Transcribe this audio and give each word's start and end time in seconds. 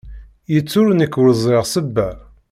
Yettru 0.53 0.91
nekk 0.93 1.13
ur 1.21 1.27
ẓṛiɣ 1.41 1.65
sebba. 1.73 2.09